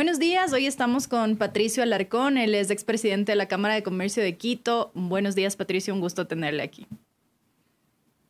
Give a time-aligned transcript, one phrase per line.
[0.00, 4.22] Buenos días, hoy estamos con Patricio Alarcón, él es expresidente de la Cámara de Comercio
[4.22, 4.92] de Quito.
[4.94, 6.86] Buenos días, Patricio, un gusto tenerle aquí.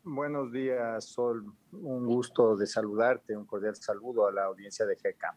[0.03, 1.45] Buenos días, Sol.
[1.71, 5.35] Un gusto de saludarte, un cordial saludo a la audiencia de GECAM.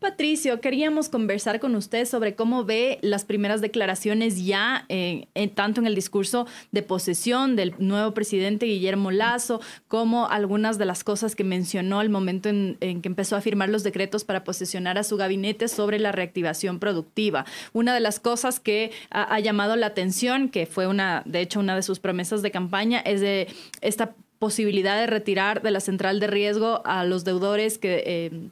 [0.00, 5.86] Patricio, queríamos conversar con usted sobre cómo ve las primeras declaraciones ya, eh, tanto en
[5.86, 11.44] el discurso de posesión del nuevo presidente Guillermo Lazo, como algunas de las cosas que
[11.44, 15.68] mencionó al momento en, que empezó a firmar los decretos para posesionar a su gabinete
[15.68, 17.44] sobre la reactivación productiva.
[17.72, 21.60] Una de las cosas que ha, ha llamado la atención, que fue una, de hecho,
[21.60, 23.46] una de sus promesas de campaña, es de
[23.80, 28.02] esta posibilidad de retirar de la central de riesgo a los deudores que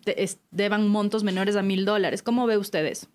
[0.06, 2.22] eh, deban montos menores a mil dólares.
[2.22, 3.06] ¿Cómo ve usted eso?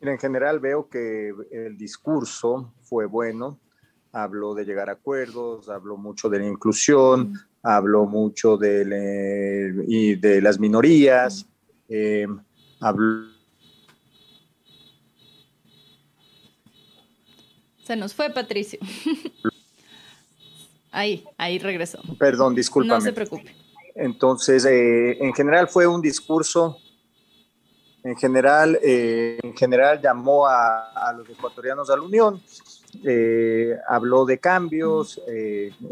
[0.00, 3.58] En general veo que el discurso fue bueno,
[4.12, 10.42] habló de llegar a acuerdos, habló mucho de la inclusión, habló mucho de, y de
[10.42, 11.46] las minorías,
[11.88, 12.26] eh,
[17.82, 18.78] Se nos fue Patricio.
[20.94, 21.98] Ahí, ahí regresó.
[22.18, 22.98] Perdón, discúlpame.
[22.98, 23.52] No se preocupe.
[23.96, 26.78] Entonces, eh, en general fue un discurso,
[28.04, 32.40] en general, eh, en general llamó a, los ecuatorianos a la unión,
[33.04, 35.20] eh, habló de cambios,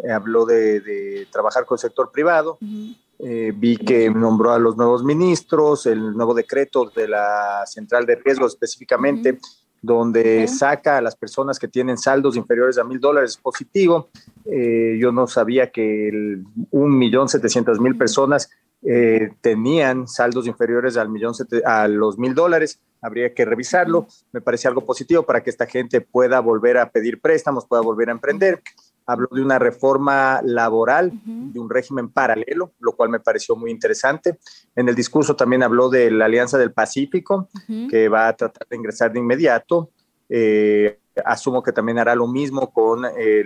[0.09, 6.17] habló de, trabajar con el sector privado, vi que nombró a los nuevos ministros, el
[6.17, 9.39] nuevo decreto de la central de riesgo específicamente
[9.83, 14.09] donde saca a las personas que tienen saldos inferiores a mil dólares positivo.
[14.45, 16.39] Eh, yo no sabía que
[16.71, 18.49] un millón setecientos mil personas
[18.85, 22.81] eh, tenían saldos inferiores al millón a los mil dólares.
[23.01, 24.07] Habría que revisarlo.
[24.33, 28.09] Me parece algo positivo para que esta gente pueda volver a pedir préstamos, pueda volver
[28.09, 28.63] a emprender
[29.07, 34.39] habló de una reforma laboral, de un régimen paralelo, lo cual me pareció muy interesante.
[34.75, 37.49] En el discurso también habló de la Alianza del Pacífico,
[37.91, 39.91] que va a tratar de ingresar de inmediato.
[40.29, 43.45] Eh, asumo que también hará lo mismo con eh,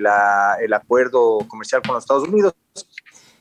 [0.60, 2.54] el acuerdo comercial con los Estados Unidos.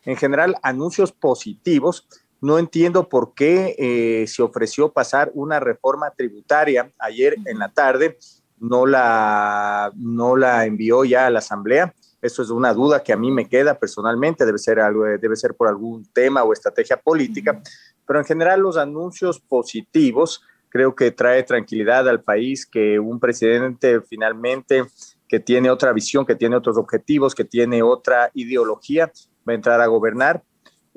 [0.05, 2.07] En general, anuncios positivos.
[2.41, 8.17] No entiendo por qué eh, se ofreció pasar una reforma tributaria ayer en la tarde,
[8.59, 11.93] no la, no la envió ya a la Asamblea.
[12.21, 15.53] Eso es una duda que a mí me queda personalmente, debe ser, algo, debe ser
[15.53, 17.61] por algún tema o estrategia política,
[18.05, 24.01] pero en general los anuncios positivos creo que trae tranquilidad al país que un presidente
[24.01, 24.83] finalmente
[25.27, 29.11] que tiene otra visión, que tiene otros objetivos, que tiene otra ideología,
[29.47, 30.43] va a entrar a gobernar.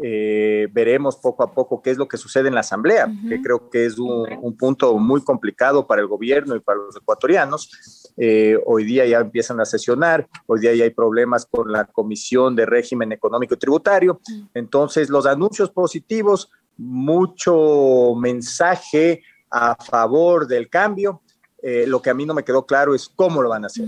[0.00, 3.68] Eh, veremos poco a poco qué es lo que sucede en la Asamblea, que creo
[3.68, 8.07] que es un, punto muy complicado para el gobierno y para los ecuatorianos.
[8.20, 12.56] Eh, hoy día ya empiezan a sesionar, hoy día ya hay problemas con la Comisión
[12.56, 14.20] de Régimen Económico y Tributario.
[14.54, 21.22] Entonces, los anuncios positivos, mucho mensaje a favor del cambio,
[21.60, 23.86] eh, lo que a mí no me quedó claro es cómo lo van a hacer.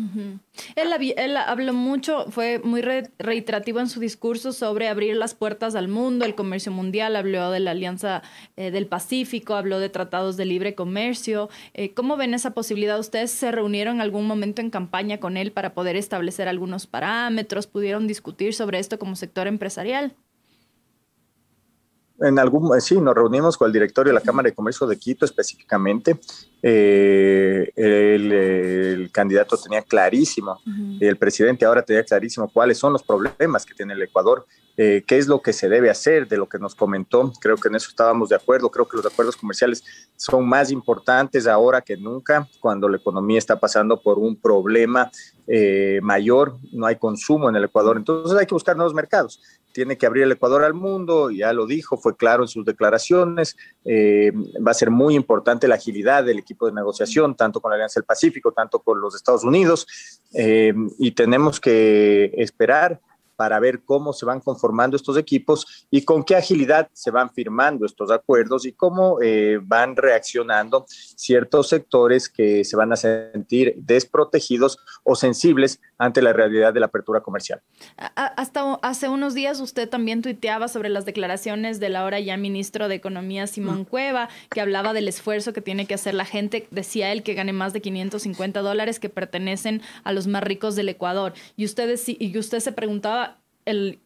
[0.76, 6.24] él, habló mucho, fue muy reiterativo en su discurso sobre abrir las puertas al mundo,
[6.24, 8.22] el comercio mundial, habló de la Alianza
[8.56, 11.48] eh, del Pacífico, habló de tratados de libre comercio.
[11.72, 12.98] Eh, ¿Cómo ven esa posibilidad?
[12.98, 17.68] ¿Ustedes se reunieron en algún momento en campaña con él para poder establecer algunos parámetros?
[17.68, 20.16] ¿Pudieron discutir sobre esto como sector empresarial?
[22.20, 25.24] En algún, sí, nos reunimos con el directorio de la Cámara de Comercio de Quito
[25.24, 26.18] específicamente
[26.62, 30.60] eh, el, candidato tenía clarísimo,
[31.00, 35.18] el presidente ahora tenía clarísimo cuáles son los problemas que tiene el Ecuador, eh, qué
[35.18, 37.32] es lo que se debe hacer de lo que nos comentó.
[37.40, 38.70] Creo que en eso estábamos de acuerdo.
[38.70, 39.84] Creo que los acuerdos comerciales
[40.16, 45.10] son más importantes ahora que nunca, cuando la economía está pasando por un problema
[45.46, 47.96] eh, mayor, no hay consumo en el Ecuador.
[47.96, 49.40] Entonces hay que buscar nuevos mercados
[49.72, 53.56] tiene que abrir el Ecuador al mundo, ya lo dijo, fue claro en sus declaraciones,
[53.84, 54.32] eh,
[54.66, 58.00] va a ser muy importante la agilidad del equipo de negociación, tanto con la Alianza
[58.00, 59.86] del Pacífico, tanto con los Estados Unidos,
[60.34, 63.00] eh, y tenemos que esperar
[63.40, 67.86] para ver cómo se van conformando estos equipos y con qué agilidad se van firmando
[67.86, 74.78] estos acuerdos y cómo eh, van reaccionando ciertos sectores que se van a sentir desprotegidos
[75.04, 77.62] o sensibles ante la realidad de la apertura comercial.
[78.14, 82.96] Hasta hace unos días usted también tuiteaba sobre las declaraciones del ahora ya ministro de
[82.96, 87.22] Economía, Simón Cueva, que hablaba del esfuerzo que tiene que hacer la gente, decía él
[87.22, 91.32] que gane más de 550 dólares que pertenecen a los más ricos del Ecuador.
[91.56, 93.29] Y usted, y usted se preguntaba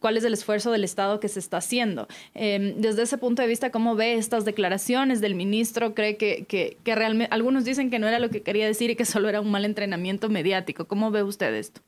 [0.01, 2.09] cuál es el esfuerzo del Estado que se está haciendo.
[2.35, 5.95] Em, desde ese punto de vista, ¿cómo ve estas declaraciones del ministro?
[5.95, 9.05] ¿Cree que, que, realmente, algunos dicen que no era lo que quería decir y que
[9.05, 10.87] solo era un mal entrenamiento mediático?
[10.87, 11.81] ¿Cómo ve usted esto?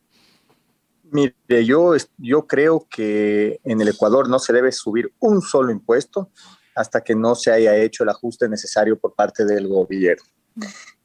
[1.10, 1.34] Mire,
[1.64, 6.30] yo, yo creo que en el Ecuador no se debe subir un solo impuesto
[6.74, 10.24] hasta que no se haya hecho el ajuste necesario por parte del gobierno.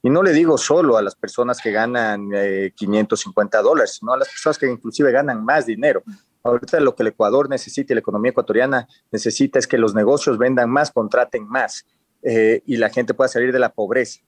[0.03, 2.29] Y no le digo solo a las personas que ganan
[2.75, 6.03] 550 eh, dólares, sino a las personas que inclusive ganan más dinero.
[6.43, 10.37] Ahorita lo que el Ecuador necesita y la economía ecuatoriana necesita es que los negocios
[10.37, 11.85] vendan más, contraten más
[12.23, 14.21] eh, y la gente pueda salir de la pobreza.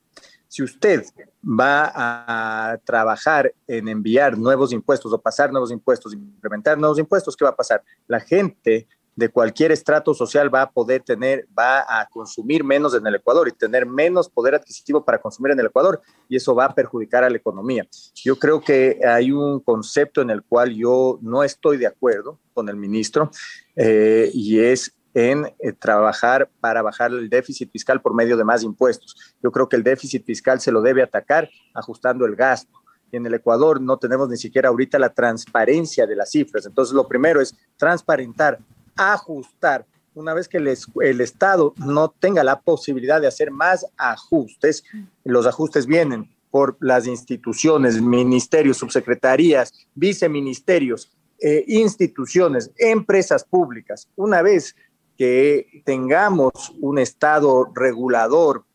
[0.47, 1.03] Si usted
[1.43, 7.43] va a trabajar en enviar nuevos impuestos o pasar nuevos impuestos, implementar nuevos impuestos, ¿qué
[7.43, 7.83] va a pasar?
[8.05, 13.05] La gente de cualquier estrato social va a poder tener, va a consumir menos en
[13.05, 16.65] el Ecuador y tener menos poder adquisitivo para consumir en el Ecuador y eso va
[16.65, 17.87] a perjudicar a la economía.
[18.15, 22.69] Yo creo que hay un concepto en el cual yo no estoy de acuerdo con
[22.69, 23.29] el ministro
[23.75, 28.63] eh, y es en eh, trabajar para bajar el déficit fiscal por medio de más
[28.63, 29.15] impuestos.
[29.41, 32.79] Yo creo que el déficit fiscal se lo debe atacar ajustando el gasto.
[33.11, 36.65] en el Ecuador no tenemos ni siquiera ahorita la transparencia de las cifras.
[36.65, 38.57] Entonces, lo primero es transparentar
[38.95, 39.85] ajustar.
[40.15, 44.83] Una vez que el, Estado no tenga la posibilidad de hacer más ajustes,
[45.23, 54.07] los ajustes vienen por las instituciones, ministerios, subsecretarías, viceministerios, eh, instituciones, empresas públicas.
[54.15, 54.75] Una vez
[55.17, 58.65] que tengamos un Estado regulador,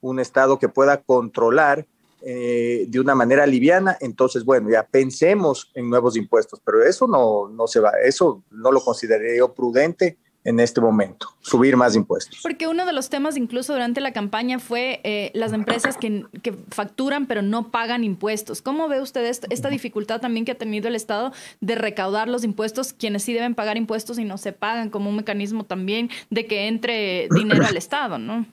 [0.00, 1.86] un Estado que pueda controlar
[2.22, 7.48] eh, de una manera liviana, entonces, bueno, ya pensemos en nuevos impuestos, pero eso no,
[7.48, 12.40] no se va, eso no lo consideré yo prudente en este momento, subir más impuestos.
[12.42, 16.54] Porque uno de los temas incluso durante la campaña fue eh, las empresas que, que,
[16.70, 18.62] facturan pero no pagan impuestos.
[18.62, 22.92] ¿Cómo ve usted esta dificultad también que ha tenido el Estado de recaudar los impuestos,
[22.94, 26.66] quienes sí deben pagar impuestos y no se pagan, como un mecanismo también de que
[26.68, 28.46] entre dinero al Estado, ¿no?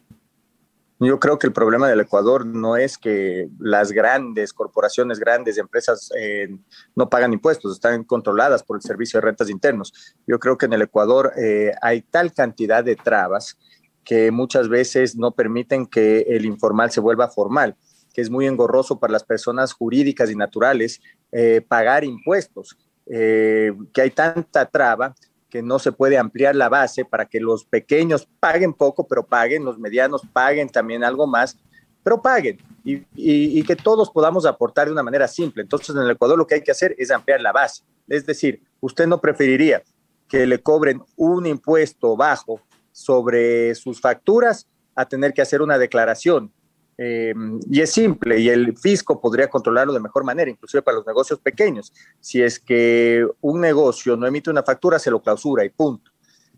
[1.00, 6.10] Yo creo que el problema del Ecuador no es que las grandes corporaciones, grandes empresas
[6.18, 6.48] eh,
[6.96, 9.94] no pagan impuestos, están controladas por el Servicio de Rentas Internos.
[10.26, 13.58] Yo creo que en el Ecuador eh, hay tal cantidad de trabas
[14.06, 17.76] que muchas veces no permiten que el informal se vuelva formal,
[18.14, 21.02] que es muy engorroso para las personas jurídicas y naturales
[21.32, 22.78] eh, pagar impuestos,
[23.08, 25.14] que hay tanta traba
[25.56, 29.64] que no se puede ampliar la base para que los pequeños paguen poco, pero paguen,
[29.64, 31.58] los medianos paguen también algo más,
[32.04, 35.62] pero paguen y, que todos podamos aportar de una manera simple.
[35.62, 37.84] Entonces, en el Ecuador lo que hay que hacer es ampliar la base.
[38.10, 39.82] Es decir, usted no preferiría
[40.28, 42.60] que le cobren un impuesto bajo
[42.92, 46.52] sobre sus facturas a tener que hacer una declaración
[46.98, 47.34] eh,
[47.70, 51.40] y es simple, y el fisco podría controlarlo de mejor manera, inclusive para los negocios
[51.40, 51.94] pequeños.
[52.20, 56.12] Si es que un negocio no emite una factura, se lo clausura y punto.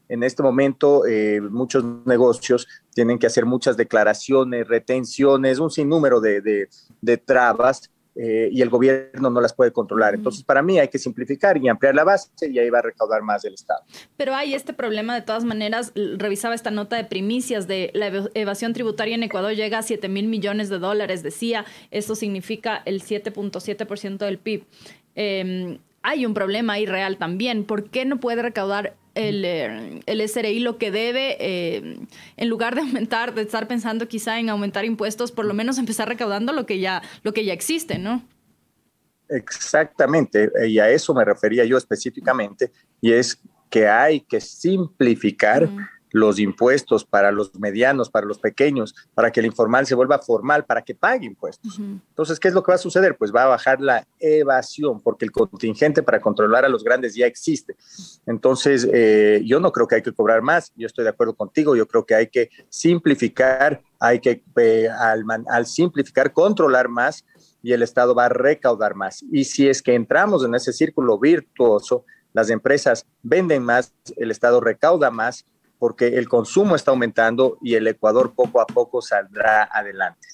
[0.09, 6.69] En este momento, eh, muchos negocios tienen que hacer muchas declaraciones, retenciones, un sinnúmero de,
[7.01, 10.15] de trabas eh, y el gobierno no las puede controlar.
[10.15, 13.21] Entonces, para mí hay que simplificar y ampliar la base y ahí va a recaudar
[13.21, 13.81] más del Estado.
[14.15, 18.73] Pero hay este problema de todas maneras, revisaba esta nota de primicias de la evasión
[18.73, 24.17] tributaria en Ecuador llega a 7 mil millones de dólares, decía, eso significa el 7.7%
[24.17, 24.63] del PIB.
[25.15, 27.65] Em, hay un problema ahí real también.
[27.65, 31.99] ¿Por qué no puede recaudar el, eh, el SRI lo que debe, eh,
[32.37, 36.07] en lugar de aumentar, de estar pensando quizá en aumentar impuestos, por lo menos empezar
[36.07, 38.23] recaudando lo que ya, lo que ya existe, ¿no?
[39.29, 42.71] Exactamente, y a eso me refería yo específicamente,
[43.01, 43.37] y es
[43.69, 45.69] que hay que simplificar
[46.11, 50.65] los impuestos para los medianos, para los pequeños, para que el informal se vuelva formal,
[50.65, 51.79] para que pague impuestos.
[51.79, 53.17] Entonces, ¿qué es lo que va a suceder?
[53.17, 57.25] Pues va a bajar la evasión, porque el contingente para controlar a los grandes ya
[57.25, 57.75] existe.
[58.25, 61.75] Entonces, eh, yo no creo que hay que cobrar más, yo estoy de acuerdo contigo,
[61.75, 67.25] yo creo que hay que simplificar, hay que, eh, al, al simplificar, controlar más
[67.61, 69.23] y el Estado va a recaudar más.
[69.31, 74.61] Y si es que entramos en ese círculo virtuoso, las empresas venden más, el Estado
[74.61, 75.45] recauda más,
[75.79, 80.27] porque el consumo está aumentando y el Ecuador poco a poco saldrá adelante.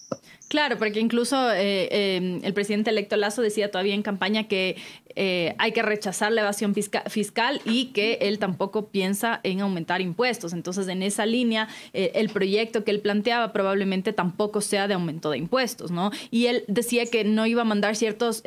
[0.54, 4.76] Claro, porque incluso eh, eh, el presidente electo Lazo decía todavía en campaña que
[5.16, 10.54] eh, hay que rechazar la evasión fiscal y que él tampoco piensa en aumentar impuestos.
[10.54, 15.38] Entonces, en esa línea, el proyecto que él planteaba probablemente tampoco sea de aumento de
[15.40, 16.12] impuestos, ¿no?
[16.30, 18.44] Y él decía que no iba a mandar ciertos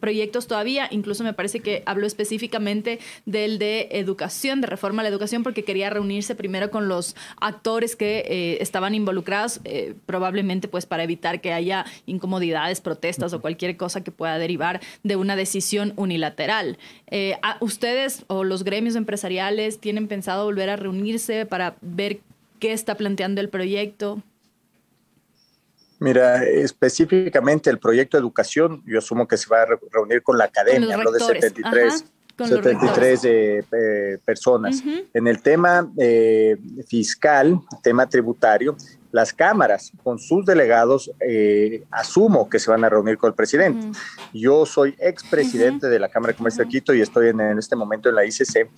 [0.00, 5.08] proyectos todavía, incluso me parece que habló específicamente del de educación, de reforma a la
[5.08, 9.60] educación, porque quería reunirse primero con los actores que estaban involucrados,
[10.04, 15.16] probablemente pues para evitar que haya incomodidades, protestas o cualquier cosa que pueda derivar de
[15.16, 16.78] una decisión unilateral.
[17.08, 22.20] Eh, ¿Ustedes o los gremios empresariales tienen pensado volver a reunirse para ver
[22.58, 24.22] qué está planteando el proyecto?
[25.98, 30.44] Mira, específicamente el proyecto de educación, yo asumo que se va a reunir con la
[30.44, 32.04] academia, lo de 73.
[32.36, 34.82] 73 eh, personas.
[35.12, 36.56] En el tema eh,
[36.88, 38.76] fiscal, tema tributario,
[39.12, 43.98] las cámaras con sus delegados eh, asumo que se van a reunir con el presidente.
[44.32, 48.08] Yo soy expresidente de la Cámara de Comercio de Quito y estoy en, este momento
[48.08, 48.70] en la ICC.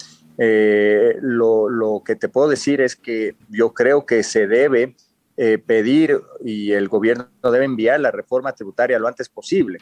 [1.23, 4.97] Lo, lo, que te puedo decir es que yo creo que se debe
[5.37, 9.79] pedir y el gobierno debe enviar la reforma tributaria lo antes posible.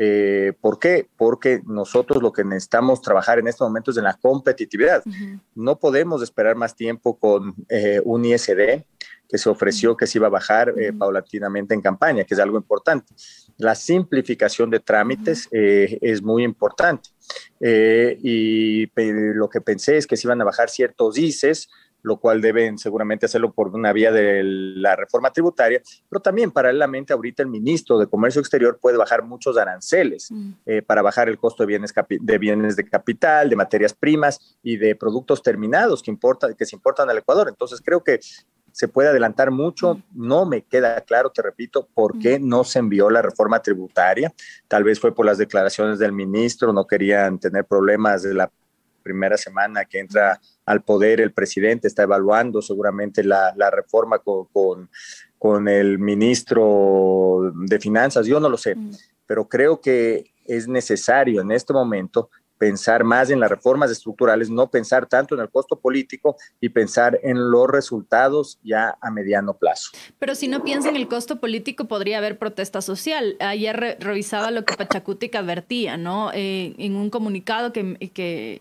[0.00, 1.08] Eh, ¿Por qué?
[1.16, 5.02] Porque nosotros lo que necesitamos trabajar en estos momentos es en la competitividad.
[5.56, 8.84] No podemos esperar más tiempo con eh, un ISD
[9.28, 12.56] que se ofreció que se iba a bajar eh, paulatinamente en campaña, que es algo
[12.56, 13.12] importante.
[13.58, 17.10] La simplificación de trámites es muy importante.
[17.60, 18.86] y
[19.34, 21.68] lo que pensé es que se iban a bajar ciertos ICES,
[22.02, 27.12] lo cual deben seguramente hacerlo por una vía de la reforma tributaria, pero también paralelamente
[27.12, 30.50] ahorita el ministro de Comercio Exterior puede bajar muchos aranceles mm.
[30.66, 34.76] eh, para bajar el costo de bienes, de bienes de capital, de materias primas y
[34.76, 37.48] de productos terminados que, importa, que se importan al Ecuador.
[37.48, 38.20] Entonces creo que
[38.78, 40.00] se puede adelantar mucho.
[40.14, 44.32] No me queda claro, te repito, por qué no se envió la reforma tributaria.
[44.68, 48.48] Tal vez fue por las declaraciones del ministro, no querían tener problemas de la
[49.02, 54.88] primera semana que entra al poder el presidente, está evaluando seguramente la, reforma con,
[55.38, 58.76] con, el ministro de Finanzas, yo no lo sé,
[59.26, 64.70] pero creo que es necesario en este momento pensar más en las reformas estructurales, no
[64.70, 69.90] pensar tanto en el costo político y pensar en los resultados ya a mediano plazo.
[70.18, 73.36] Pero si no piensa en el costo político, podría haber protesta social.
[73.40, 76.30] Ayer revisaba lo que Pachacutic advertía, ¿no?
[76.34, 78.60] Eh, en un comunicado que, que,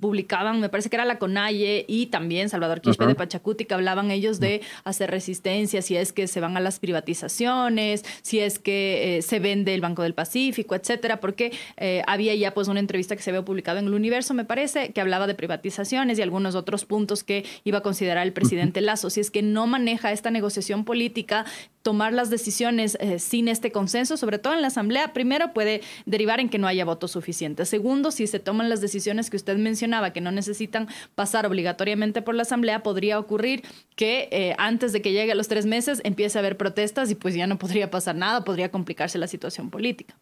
[0.00, 4.40] publicaban, me parece que era la CONAIE y también Salvador Quispe de Pachacutic, hablaban ellos
[4.40, 9.22] de hacer resistencia si es que se van a las privatizaciones, si es que eh,
[9.22, 13.24] se vende el Banco del Pacífico, etcétera, porque eh, había ya pues una entrevista que
[13.24, 16.86] se había publicado en el Universo, me parece, que hablaba de privatizaciones y algunos otros
[16.86, 19.10] puntos que iba a considerar el presidente Lazo.
[19.10, 21.44] Si es que no maneja esta negociación política,
[21.82, 26.40] tomar las decisiones eh, sin este consenso, sobre todo en la Asamblea, primero puede derivar
[26.40, 27.68] en que no haya votos suficientes.
[27.68, 32.34] Segundo, si se toman las decisiones que usted mencionaba, que no necesitan pasar obligatoriamente por
[32.34, 33.62] la Asamblea, podría ocurrir
[33.96, 37.14] que eh, antes de que llegue a los tres meses empiece a haber protestas y
[37.14, 40.16] pues ya no podría pasar nada, podría complicarse la situación política.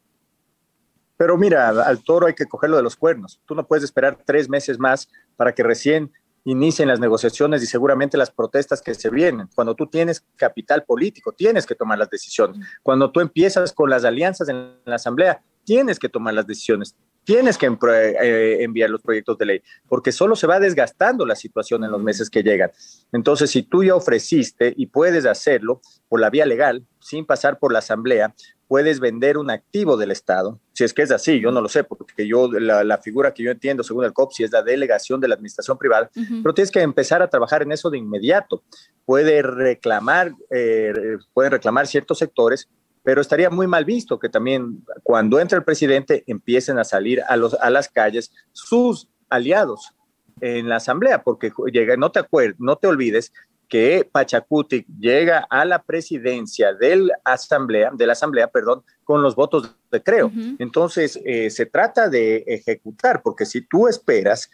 [1.19, 3.41] Pero mira, al toro hay que cogerlo de los cuernos.
[3.45, 6.13] Tú no puedes esperar tres meses más para que recién
[6.45, 9.49] inicien las negociaciones y seguramente las protestas que se vienen.
[9.55, 12.65] Cuando tú tienes capital político, tienes que tomar las decisiones.
[12.83, 16.97] Cuando tú empiezas con las alianzas en la Asamblea, tienes que tomar las decisiones.
[17.25, 21.85] Tienes que eh, enviar los proyectos de ley, porque solo se va desgastando la situación
[21.85, 22.71] en los meses que llegan.
[23.13, 27.71] Entonces, si tú ya ofreciste y puedes hacerlo por la vía legal, sin pasar por
[27.71, 28.35] la Asamblea,
[28.69, 31.85] puedes vender un activo del Estado, si es que es así, yo no lo sé,
[31.85, 35.35] porque yo la, figura que yo entiendo según el COPSI es la delegación de la
[35.35, 36.11] administración privada,
[36.43, 38.63] pero tienes que empezar a trabajar en eso de inmediato.
[39.07, 40.93] Puede reclamar, eh,
[41.33, 42.69] pueden reclamar ciertos sectores,
[43.03, 47.37] pero estaría muy mal visto que también cuando entra el presidente empiecen a salir a,
[47.37, 49.95] los, a las calles sus aliados
[50.41, 53.33] en la asamblea, porque llega, no te acuerdes, no te olvides
[53.69, 59.75] que Pachacuti llega a la presidencia del asamblea, de la asamblea, perdón, con los votos
[59.93, 60.33] de creo.
[60.59, 64.51] Entonces, eh, se trata de ejecutar, porque si tú esperas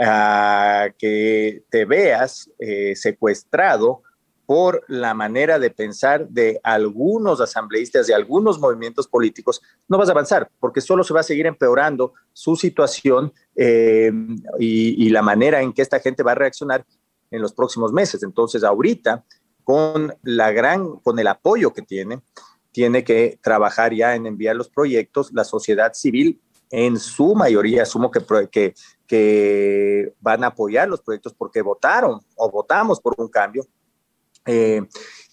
[0.00, 4.02] a que te veas eh, secuestrado
[4.46, 10.12] por la manera de pensar de algunos asambleístas, de algunos movimientos políticos, no vas a
[10.12, 14.10] avanzar, porque solo se va a seguir empeorando su situación eh,
[14.58, 16.86] y, y, la manera en que esta gente va a reaccionar
[17.30, 18.22] en los próximos meses.
[18.22, 19.24] Entonces, ahorita,
[19.64, 22.22] con la gran, con el apoyo que tiene,
[22.72, 25.32] tiene que trabajar ya en enviar los proyectos.
[25.32, 28.20] La sociedad civil, en su mayoría, asumo que,
[28.50, 28.74] que,
[29.06, 33.66] que van a apoyar los proyectos porque votaron o votamos por un cambio.
[34.46, 34.82] Eh,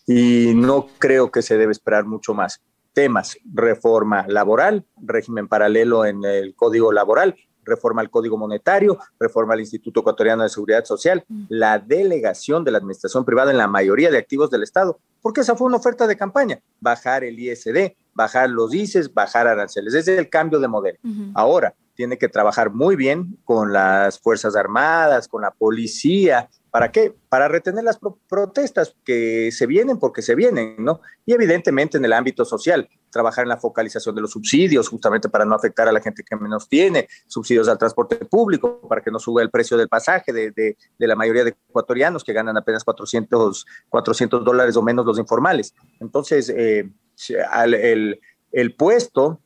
[0.07, 2.61] y no creo que se debe esperar mucho más.
[2.93, 7.35] Temas, reforma laboral, régimen paralelo en el código laboral,
[7.65, 11.45] reforma al Código Monetario, reforma al Instituto Ecuatoriano de Seguridad Social, mm.
[11.49, 15.55] la delegación de la administración privada en la mayoría de activos del Estado, porque esa
[15.55, 20.19] fue una oferta de campaña, bajar el ISD, bajar los ICES, bajar aranceles, ese es
[20.19, 20.99] el cambio de modelo.
[21.33, 27.15] Ahora, tiene que trabajar muy bien con las Fuerzas Armadas, con la policía, ¿Para qué?
[27.29, 30.99] Para retener las protestas que se vienen porque se vienen, ¿no?
[31.25, 35.45] Y evidentemente en el ámbito social, trabajar en la focalización de los subsidios, justamente para
[35.45, 39.19] no afectar a la gente que menos tiene, subsidios al transporte público, para que no
[39.19, 40.75] suba el precio del pasaje de, de,
[41.07, 45.73] la mayoría de ecuatorianos que ganan apenas 400, 400 dólares o menos los informales.
[46.01, 46.91] Entonces, eh,
[47.29, 48.19] el,
[48.51, 49.39] el puesto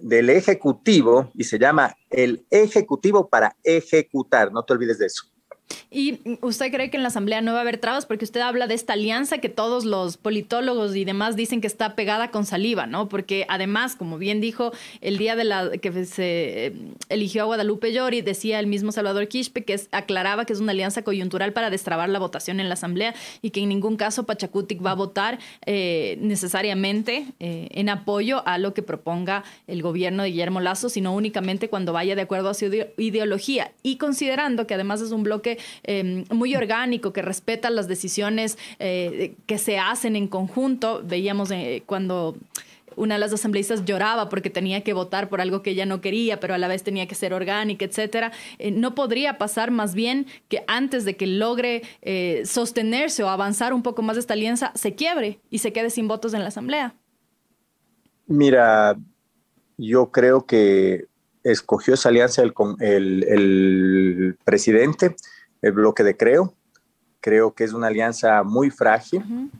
[0.00, 5.22] del Ejecutivo y se llama el Ejecutivo para ejecutar, no te olvides de eso.
[5.90, 8.04] ¿Y usted cree que en la Asamblea no va a haber trabas?
[8.04, 11.94] Porque usted habla de esta alianza que todos los politólogos y demás dicen que está
[11.94, 13.08] pegada con saliva, ¿no?
[13.08, 16.72] Porque además, como bien dijo, el día de la que se eh,
[17.08, 21.02] eligió a Guadalupe Llori, decía el mismo Salvador Quispe que aclaraba que es una alianza
[21.02, 24.90] coyuntural para destrabar la votación en la Asamblea y que en ningún caso Pachacutic va
[24.90, 30.60] a votar eh, necesariamente eh, en apoyo a lo que proponga el gobierno de Guillermo
[30.60, 32.66] Lazo, sino únicamente cuando vaya de acuerdo a su
[32.98, 33.72] ideología.
[33.82, 39.34] Y considerando que además es un bloque Em, muy orgánico, que respeta las decisiones eh,
[39.46, 41.02] que se hacen en conjunto.
[41.04, 42.36] Veíamos eh, cuando
[42.96, 46.40] una de las asambleístas lloraba porque tenía que votar por algo que ella no quería,
[46.40, 48.32] pero a la vez tenía que ser orgánica, etcétera.
[48.58, 51.82] Eh, no podría pasar más bien que antes de que logre
[52.44, 56.34] sostenerse o avanzar un poco más esta alianza, se quiebre y se quede sin votos
[56.34, 56.94] en la asamblea.
[58.26, 58.96] Mira,
[59.76, 61.06] yo creo que
[61.44, 65.14] escogió esa alianza el presidente
[65.62, 66.54] el bloque de Creo.
[67.20, 69.50] Creo que es una alianza muy frágil.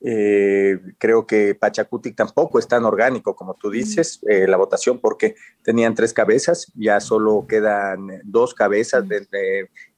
[0.00, 5.34] Eh, creo que Pachacutic tampoco es tan orgánico como tú dices, eh, la votación, porque
[5.62, 9.04] tenían tres cabezas, ya solo quedan dos cabezas,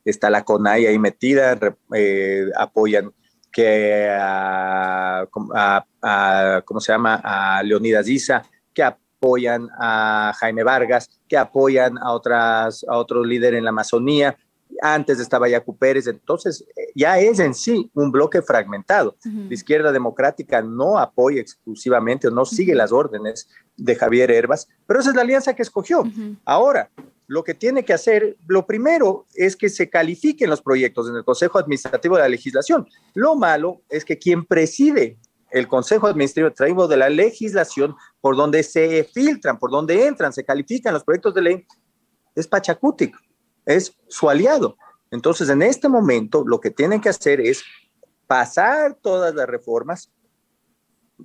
[0.04, 1.58] está la CONAI ahí metida,
[1.94, 3.12] eh, apoyan
[3.52, 5.26] que a,
[6.64, 8.42] ¿cómo se llama?, a Leonidas Isa,
[8.72, 14.36] que apoyan a Jaime Vargas, que apoyan a, otras, a otros líderes en la Amazonía,
[14.82, 19.16] antes estaba Yacu Pérez, entonces eh, ya es en sí un bloque fragmentado.
[19.24, 25.00] La izquierda democrática no apoya exclusivamente o no sigue las órdenes de Javier Herbas, pero
[25.00, 26.04] esa es la alianza que escogió.
[26.44, 26.90] Ahora,
[27.26, 31.24] lo que tiene que hacer, lo primero es que se califiquen los proyectos en el
[31.24, 32.86] Consejo Administrativo de la Legislación.
[33.14, 35.18] Lo malo es que quien preside
[35.50, 40.94] el Consejo Administrativo de la Legislación, por donde se filtran, por donde entran, se califican
[40.94, 41.66] los proyectos de ley,
[42.34, 43.14] es Pachacutic
[43.68, 44.76] es su aliado.
[45.10, 47.62] Entonces, en este momento, lo que tienen que hacer es
[48.26, 50.10] pasar todas las reformas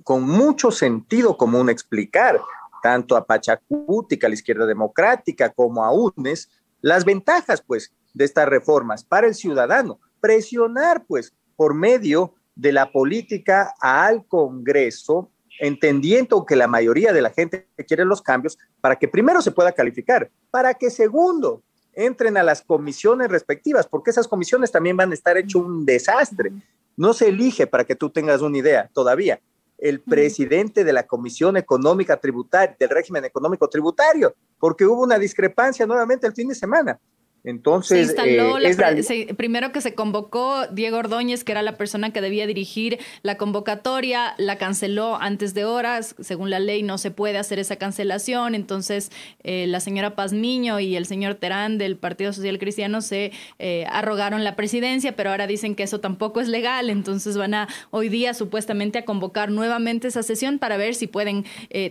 [0.02, 2.40] con mucho sentido común, explicar
[2.82, 6.50] tanto a Pachacuti, a la izquierda democrática, como a UNES,
[6.82, 12.92] las ventajas, pues, de estas reformas para el ciudadano, presionar, pues, por medio de la
[12.92, 19.08] política al Congreso, entendiendo que la mayoría de la gente quiere los cambios, para que
[19.08, 21.62] primero se pueda calificar, para que segundo
[21.96, 26.52] entren a las comisiones respectivas, porque esas comisiones también van a estar hecho un desastre.
[26.96, 29.40] No se elige, para que tú tengas una idea todavía,
[29.78, 35.86] el presidente de la Comisión Económica Tributaria, del régimen económico tributario, porque hubo una discrepancia
[35.86, 36.98] nuevamente el fin de semana.
[37.44, 42.98] Entonces, eh, primero que se convocó Diego Ordóñez, que era la persona que debía dirigir
[43.22, 47.76] la convocatoria, la canceló antes de horas, según la ley no se puede hacer esa
[47.76, 53.30] cancelación, entonces eh, la señora Pazmiño y el señor Terán del Partido Social Cristiano se
[53.58, 57.68] eh, arrogaron la presidencia, pero ahora dicen que eso tampoco es legal, entonces van a
[57.90, 61.44] hoy día supuestamente a convocar nuevamente esa sesión para ver si pueden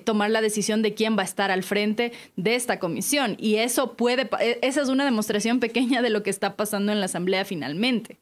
[0.03, 3.35] tomar la decisión de quién va a estar al frente de esta comisión.
[3.37, 6.99] Y eso puede, e, esa es una demostración pequeña de lo que está pasando en
[6.99, 8.19] la Asamblea finalmente.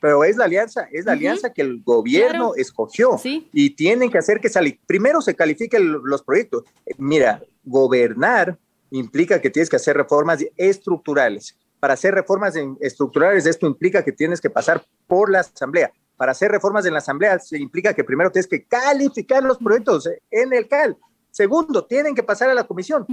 [0.00, 4.40] Pero es la alianza, es la alianza que el gobierno escogió y tienen que hacer
[4.40, 4.76] que salga.
[4.86, 6.64] Primero se califiquen los proyectos.
[6.98, 8.58] Mira, gobernar
[8.90, 11.56] implica que tienes que hacer reformas estructurales.
[11.80, 15.92] Para hacer reformas estructurales, esto implica que tienes que pasar por la Asamblea.
[16.16, 20.08] Para hacer reformas en la Asamblea, se implica que primero tienes que calificar los proyectos
[20.30, 20.96] en el CAL.
[21.36, 23.04] Segundo, tienen que pasar a la comisión.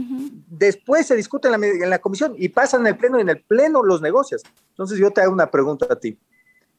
[0.48, 3.84] Después se discute en la, comisión y pasan en el pleno y en el pleno
[3.84, 4.44] los negocios.
[4.70, 6.18] Entonces yo te hago una pregunta a ti.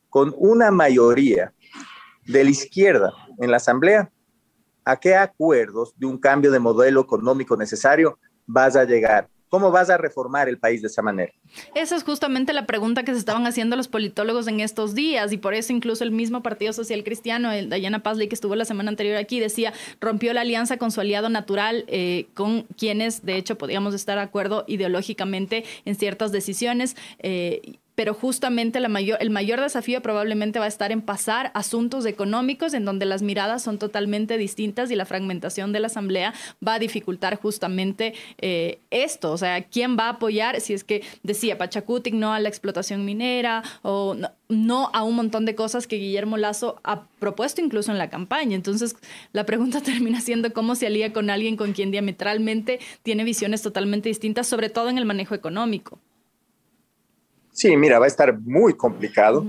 [0.08, 1.52] Con una mayoría
[2.26, 4.10] de la izquierda en la asamblea,
[4.86, 9.28] ¿a qué acuerdos de un cambio de modelo económico necesario vas a llegar?
[9.48, 11.32] ¿Cómo vas a reformar el país de esa manera?
[11.74, 15.36] Esa es justamente la pregunta que se estaban haciendo los politólogos en estos días y
[15.36, 18.90] por eso incluso el mismo Partido Social Cristiano, el Diana Pazley que estuvo la semana
[18.90, 23.56] anterior aquí, decía, rompió la alianza con su aliado natural, eh, con quienes de hecho
[23.56, 26.96] podíamos estar de acuerdo ideológicamente en ciertas decisiones.
[27.20, 32.06] Eh, pero justamente la mayor, el mayor desafío probablemente va a estar en pasar asuntos
[32.06, 36.34] económicos en donde las miradas son totalmente distintas y la fragmentación de la Asamblea
[36.66, 39.32] va a dificultar justamente eh, esto.
[39.32, 40.60] O sea, ¿quién va a apoyar?
[40.60, 44.16] Si es que decía Pachacutic no a la explotación minera o
[44.48, 48.54] no, a un montón de cosas que Guillermo Lazo ha propuesto incluso en la campaña.
[48.54, 48.96] Entonces,
[49.32, 54.08] la pregunta termina siendo cómo se alía con alguien con quien diametralmente tiene visiones totalmente
[54.08, 55.98] distintas, sobre todo en el manejo económico.
[57.54, 59.46] Sí, mira, va a estar muy complicado.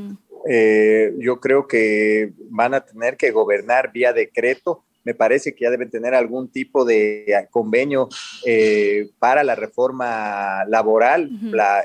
[0.47, 5.69] Eh, yo creo que van a tener que gobernar vía decreto me parece que ya
[5.69, 8.09] deben tener algún tipo de convenio
[8.45, 11.29] eh, para la reforma laboral,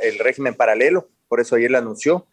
[0.02, 2.26] el régimen paralelo, por eso ayer lo anunció,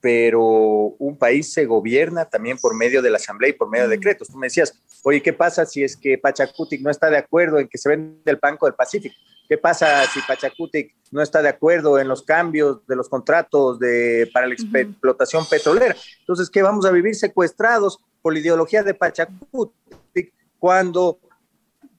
[0.00, 3.96] pero un país se gobierna también por medio de la asamblea y por medio de
[3.96, 4.28] decretos.
[4.28, 7.68] Tú me decías, oye, ¿qué pasa si es que Pachacutic no está de acuerdo en
[7.68, 9.14] que se vende el Banco del Pacífico?
[9.52, 14.30] ¿Qué pasa si Pachacutic no está de acuerdo en los cambios de los contratos de,
[14.32, 15.94] para la explotación petrolera?
[16.20, 21.18] Entonces, ¿qué vamos a vivir secuestrados por la ideología de Pachacutic cuando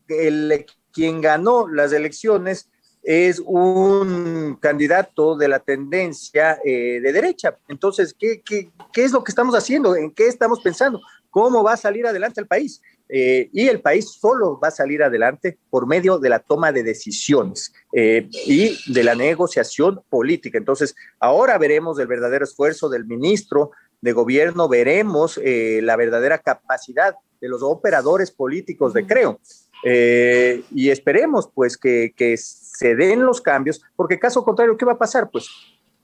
[0.08, 2.72] el, quien ganó las elecciones
[3.04, 7.56] es un candidato de la tendencia eh, de derecha.
[7.68, 9.96] Entonces, ¿qué, ¿qué, qué, es lo que estamos haciendo?
[9.96, 11.00] ¿En qué estamos pensando?
[11.30, 12.82] ¿Cómo va a salir adelante el país?
[13.16, 16.82] Eh, y el país solo va a salir adelante por medio de la toma de
[16.82, 20.58] decisiones eh, y de la negociación política.
[20.58, 23.70] Entonces, ahora veremos el verdadero esfuerzo del ministro
[24.02, 29.40] de gobierno, veremos eh, la verdadera capacidad de los operadores políticos de Creo.
[29.84, 34.98] y esperemos pues que, que se den los cambios, porque caso contrario, ¿qué va a
[34.98, 35.30] pasar?
[35.30, 35.48] Pues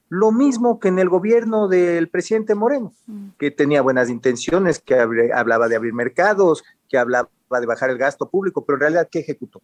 [0.09, 2.93] lo mismo que en el gobierno del presidente Moreno,
[3.37, 8.30] que tenía buenas intenciones, que hablaba de abrir mercados, que hablaba de bajar el gasto
[8.30, 9.62] público, pero en realidad, ¿qué ejecutó?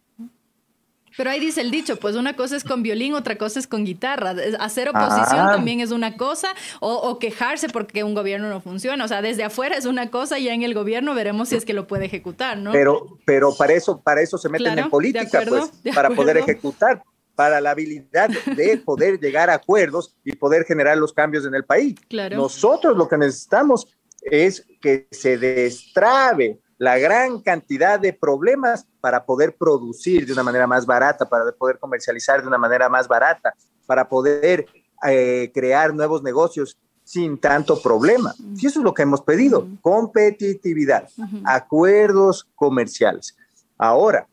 [1.16, 3.84] Pero ahí dice el dicho, pues una cosa es con violín, otra cosa es con
[3.84, 4.34] guitarra.
[4.60, 5.52] Hacer oposición ah.
[5.52, 6.48] también es una cosa,
[6.80, 9.02] o, quejarse porque un gobierno no funciona.
[9.04, 11.64] O sea, desde afuera es una cosa y ya en el gobierno veremos si es
[11.64, 12.72] que lo puede ejecutar, ¿no?
[12.72, 17.02] Pero, pero para eso, para eso se meten en política, pues, para poder ejecutar
[17.34, 21.64] para la habilidad de poder llegar a acuerdos y poder generar los cambios en el
[21.64, 21.94] país.
[22.30, 23.86] Nosotros lo que necesitamos
[24.22, 30.66] es que se destrabe la gran cantidad de problemas para poder producir de una manera
[30.66, 33.54] más barata, para poder comercializar de una manera más barata,
[33.86, 34.66] para poder
[35.06, 38.34] eh, crear nuevos negocios sin tanto problema.
[38.56, 41.08] Y eso es lo que hemos pedido, competitividad,
[41.44, 43.36] acuerdos comerciales.
[43.78, 44.26] Ahora,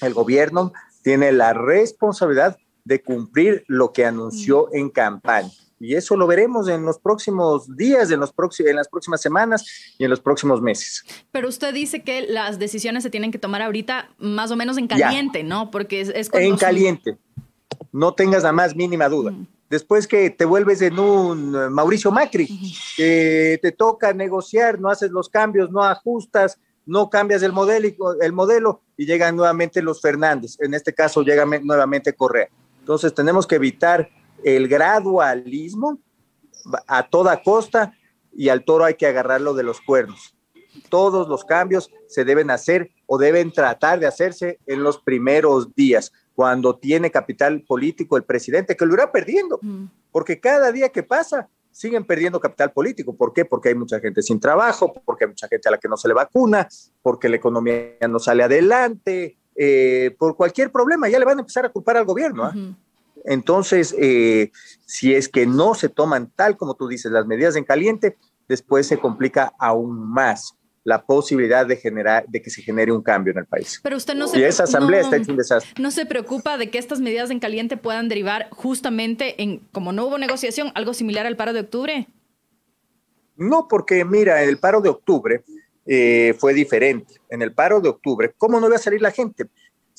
[0.00, 5.50] el gobierno tiene la responsabilidad de cumplir lo que anunció en campaña.
[5.80, 9.64] Y eso lo veremos en los próximos días, en, los en las próximas semanas
[9.96, 11.02] y en los próximos meses.
[11.32, 14.86] Pero usted dice que las decisiones se tienen que tomar ahorita más o menos en
[14.86, 15.70] caliente, ¿no?
[15.70, 17.16] Porque es, En caliente.
[17.92, 19.34] No tengas la más mínima duda.
[19.70, 22.46] Después que te vuelves en un eh, Mauricio Macri,
[22.96, 27.88] te toca negociar, no haces los cambios, no ajustas, no cambias el modelo,
[28.20, 30.56] el modelo y llegan nuevamente los Fernández.
[30.60, 32.48] En este caso llega nuevamente Correa.
[32.80, 34.10] Entonces tenemos que evitar
[34.44, 35.98] el gradualismo
[36.86, 37.94] a toda costa
[38.32, 40.36] y al toro hay que agarrarlo de los cuernos.
[40.88, 46.12] Todos los cambios se deben hacer o deben tratar de hacerse en los primeros días,
[46.34, 49.60] cuando tiene capital político el presidente, que lo irá perdiendo,
[50.10, 53.14] porque cada día que pasa siguen perdiendo capital político.
[53.14, 53.44] ¿Por qué?
[53.44, 56.08] Porque hay mucha gente sin trabajo, porque hay mucha gente a la que no se
[56.08, 56.68] le vacuna,
[57.02, 61.66] porque la economía no sale adelante, eh, por cualquier problema, ya le van a empezar
[61.66, 62.44] a culpar al gobierno.
[62.44, 62.54] ¿ah?
[63.24, 64.50] Entonces, eh,
[64.86, 68.16] si es que no se toman tal como tú dices las medidas en caliente,
[68.48, 73.32] después se complica aún más la posibilidad de generar, de que se genere un cambio
[73.32, 73.80] en el país.
[73.82, 75.74] Pero usted no se, y esa asamblea está hecho un desastre.
[75.80, 80.06] No se preocupa de que estas medidas en caliente puedan derivar justamente en, como no
[80.06, 82.08] hubo negociación, algo similar al paro de octubre.
[83.36, 85.44] No, porque mira, el paro de octubre
[85.86, 87.14] eh, fue diferente.
[87.28, 89.46] En el paro de octubre, ¿cómo no iba a salir la gente?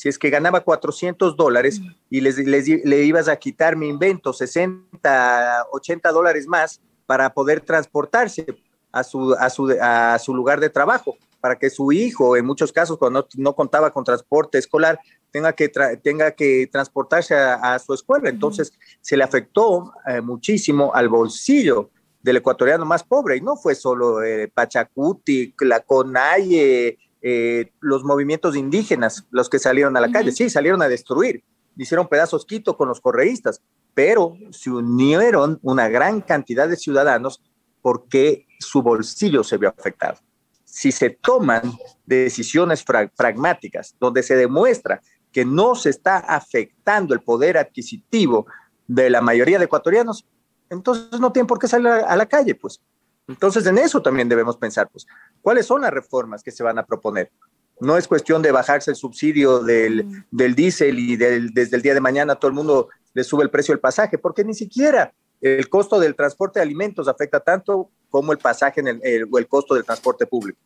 [0.01, 5.67] Si es que ganaba 400 dólares y les, le ibas a quitar, mi invento, 60,
[5.71, 8.47] 80 dólares más para poder transportarse
[8.91, 12.71] a su, a su, a su lugar de trabajo, para que su hijo, en muchos
[12.71, 18.27] casos, cuando no, contaba con transporte escolar, tenga que, tenga que transportarse a, su escuela.
[18.27, 21.91] Entonces, se le afectó eh, muchísimo al bolsillo
[22.23, 28.55] del ecuatoriano más pobre, y no fue solo eh, Pachacuti, la CONAIE, eh, los movimientos
[28.55, 31.43] indígenas los que salieron a la calle, sí, salieron a destruir,
[31.77, 33.61] hicieron pedazos Quito con los correístas,
[33.93, 37.41] pero se unieron una gran cantidad de ciudadanos
[37.81, 40.19] porque su bolsillo se vio afectado.
[40.63, 41.73] Si se toman
[42.05, 48.45] decisiones pragmáticas donde se demuestra que no se está afectando el poder adquisitivo
[48.87, 50.25] de la mayoría de ecuatorianos,
[50.69, 52.81] entonces no tienen por qué salir a, la calle, pues.
[53.27, 55.05] Entonces en eso también debemos pensar, pues,
[55.41, 57.31] ¿cuáles son las reformas que se van a proponer?
[57.79, 60.25] No es cuestión de bajarse el subsidio del, mm.
[60.31, 63.73] del diésel y desde el día de mañana todo el mundo le sube el precio
[63.73, 68.37] del pasaje, porque ni siquiera el costo del transporte de alimentos afecta tanto como el
[68.37, 70.59] pasaje en el, o el costo del transporte público.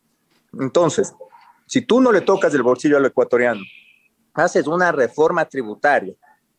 [0.60, 1.14] Entonces,
[1.66, 3.60] si tú no le tocas el bolsillo al ecuatoriano,
[4.34, 6.14] haces una reforma tributaria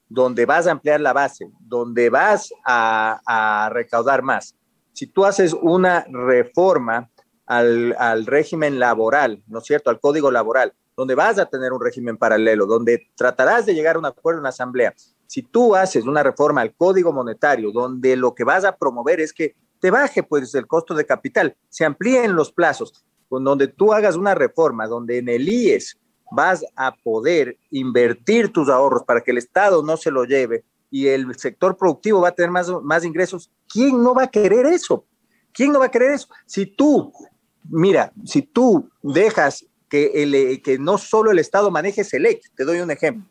[0.09, 4.55] donde vas a ampliar la base, donde vas a, recaudar más.
[4.97, 7.11] Si tú haces una reforma
[7.45, 11.79] al, al régimen laboral, ¿no es cierto?, al código laboral, donde vas a tener un
[11.79, 14.95] régimen paralelo, donde tratarás de llegar a un acuerdo en la asamblea.
[15.27, 19.31] Si tú haces una reforma al código monetario, donde lo que vas a promover es
[19.31, 23.93] que te baje pues el costo de capital, se amplíen los plazos, con donde tú
[23.93, 25.99] hagas una reforma, donde en el IES
[26.31, 31.07] vas a poder invertir tus ahorros para que el Estado no se lo lleve y
[31.07, 35.05] el sector productivo va a tener más, más ingresos, ¿quién no va a querer eso?
[35.53, 36.27] ¿Quién no va a querer eso?
[36.45, 37.11] Si tú,
[37.69, 42.79] mira, si tú dejas que, el, que no solo el Estado maneje Select, te doy
[42.79, 43.27] un ejemplo.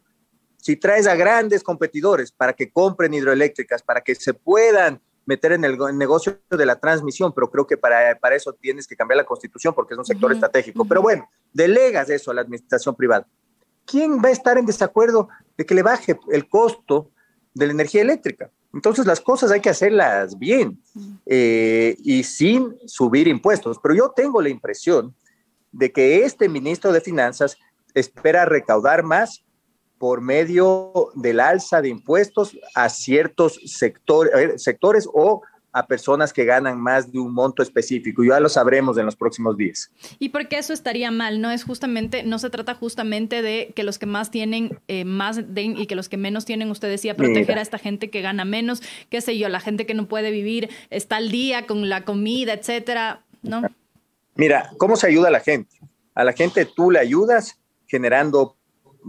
[0.56, 5.64] Si traes a grandes competidores para que compren hidroeléctricas, para que se puedan meter en
[5.64, 9.24] el negocio de la transmisión, pero creo que para, para eso tienes que cambiar la
[9.24, 10.84] constitución porque es un sector estratégico.
[10.84, 13.26] Pero bueno, delegas eso a la administración privada.
[13.84, 17.10] ¿Quién va a estar en desacuerdo de que le baje el costo
[17.56, 18.50] de la energía eléctrica?
[18.72, 20.78] Entonces las cosas hay que hacerlas bien
[21.24, 23.78] eh, y sin subir impuestos.
[23.82, 25.14] Pero yo tengo la impresión
[25.72, 27.56] de que este ministro de Finanzas
[27.94, 29.42] espera recaudar más
[29.98, 35.40] por medio del alza de impuestos a ciertos sector, sectores o
[35.76, 38.24] a personas que ganan más de un monto específico.
[38.24, 39.90] Ya lo sabremos en los próximos días.
[40.18, 41.42] ¿Y por qué eso estaría mal?
[41.42, 45.54] No es justamente, no se trata justamente de que los que más tienen eh, más
[45.54, 48.46] den y que los que menos tienen, usted decía, proteger a esta gente que gana
[48.46, 52.06] menos, qué sé yo, la gente que no puede vivir, está al día con la
[52.06, 53.60] comida, etcétera, ¿no?
[54.34, 55.76] Mira, ¿cómo se ayuda a la gente?
[56.14, 58.56] A la gente tú le ayudas generando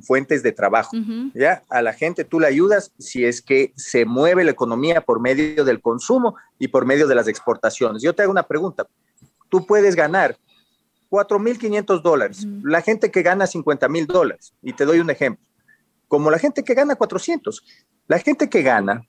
[0.02, 0.96] fuentes de trabajo.
[1.34, 1.64] ¿ya?
[1.70, 5.64] A la gente tú le ayudas si es que se mueve la economía por medio
[5.64, 8.02] del consumo y por medio de las exportaciones.
[8.02, 8.88] Yo te hago una pregunta.
[9.50, 10.38] Tú puedes ganar
[11.10, 15.46] 4.500 dólares, la gente que gana 50 mil dólares, y te doy un ejemplo,
[16.08, 17.64] como la gente que gana 400,
[18.08, 19.08] la gente que gana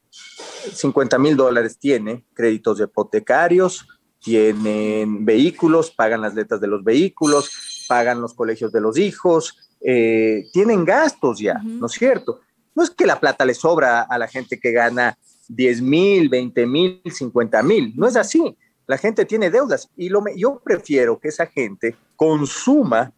[0.73, 3.87] 50 mil dólares tiene créditos hipotecarios,
[4.21, 10.45] tienen vehículos, pagan las letras de los vehículos, pagan los colegios de los hijos, eh,
[10.53, 12.41] tienen gastos ya, ¿no es cierto?
[12.75, 16.67] No es que la plata le sobra a la gente que gana 10 mil, 20
[16.67, 18.57] mil, 50 mil, no es así.
[18.87, 23.13] La gente tiene deudas y lo, yo prefiero que esa gente consuma,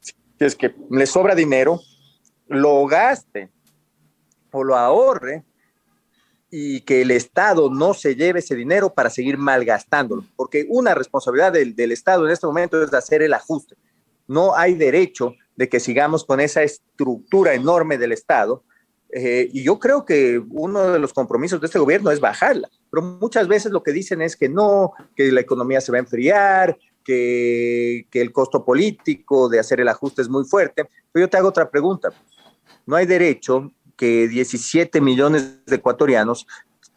[0.00, 1.80] si es que le sobra dinero,
[2.48, 3.50] lo gaste
[4.50, 5.44] o lo ahorre
[6.50, 11.52] y que el Estado no se lleve ese dinero para seguir malgastándolo, porque una responsabilidad
[11.52, 13.76] del, del Estado en este momento es hacer el ajuste.
[14.26, 18.64] No hay derecho de que sigamos con esa estructura enorme del Estado.
[19.10, 23.02] Eh, y yo creo que uno de los compromisos de este gobierno es bajarla, pero
[23.02, 26.76] muchas veces lo que dicen es que no, que la economía se va a enfriar,
[27.04, 30.88] que, que el costo político de hacer el ajuste es muy fuerte.
[31.12, 32.10] Pero yo te hago otra pregunta.
[32.86, 36.46] No hay derecho que 17 millones de ecuatorianos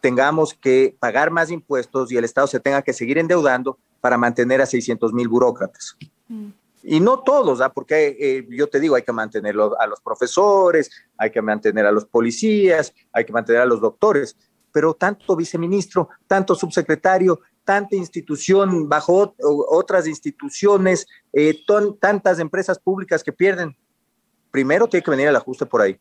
[0.01, 4.61] tengamos que pagar más impuestos y el Estado se tenga que seguir endeudando para mantener
[4.61, 5.97] a 600 mil burócratas.
[6.27, 6.49] Mm.
[6.83, 7.69] Y no todos, ¿ah?
[7.69, 11.91] porque eh, yo te digo, hay que mantener a los profesores, hay que mantener a
[11.91, 14.37] los policías, hay que mantener a los doctores,
[14.71, 19.35] pero tanto viceministro, tanto subsecretario, tanta institución bajo
[19.69, 21.59] otras instituciones, eh,
[21.99, 23.75] tantas empresas públicas que pierden.
[24.51, 25.99] Primero tiene que venir el ajuste por ahí.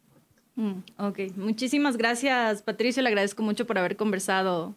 [0.54, 4.74] Mm, ok, muchísimas gracias Patricio, le agradezco mucho por haber conversado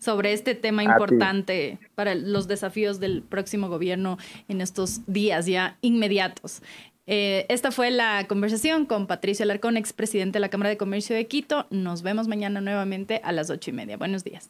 [0.00, 6.62] sobre este tema importante para los desafíos del próximo gobierno en estos días ya inmediatos.
[7.06, 11.26] Eh, esta fue la conversación con Patricio Alarcón, expresidente de la Cámara de Comercio de
[11.26, 11.66] Quito.
[11.70, 13.96] Nos vemos mañana nuevamente a las ocho y media.
[13.96, 14.48] Buenos días.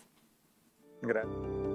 [1.03, 1.75] Gracias.